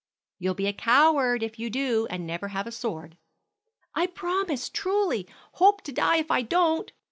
[0.39, 3.17] You'll be a coward if you do, and never have a sword."
[3.93, 6.91] "I promise truly; hope to die if I don't!"